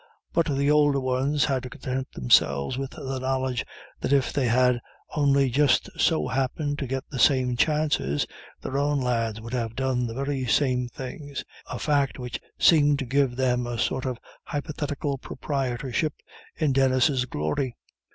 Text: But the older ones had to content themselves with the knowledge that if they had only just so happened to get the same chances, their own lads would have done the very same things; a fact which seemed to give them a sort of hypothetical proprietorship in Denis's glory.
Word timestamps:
But 0.33 0.47
the 0.47 0.71
older 0.71 0.99
ones 0.99 1.45
had 1.45 1.61
to 1.61 1.69
content 1.69 2.11
themselves 2.13 2.75
with 2.75 2.89
the 2.89 3.19
knowledge 3.19 3.63
that 3.99 4.11
if 4.11 4.33
they 4.33 4.47
had 4.47 4.79
only 5.15 5.51
just 5.51 5.91
so 5.95 6.25
happened 6.27 6.79
to 6.79 6.87
get 6.87 7.03
the 7.11 7.19
same 7.19 7.55
chances, 7.55 8.25
their 8.63 8.79
own 8.79 8.99
lads 8.99 9.39
would 9.41 9.53
have 9.53 9.75
done 9.75 10.07
the 10.07 10.15
very 10.15 10.43
same 10.47 10.87
things; 10.87 11.43
a 11.69 11.77
fact 11.77 12.17
which 12.17 12.41
seemed 12.57 12.97
to 12.97 13.05
give 13.05 13.35
them 13.35 13.67
a 13.67 13.77
sort 13.77 14.07
of 14.07 14.17
hypothetical 14.45 15.19
proprietorship 15.19 16.13
in 16.55 16.73
Denis's 16.73 17.25
glory. 17.25 17.75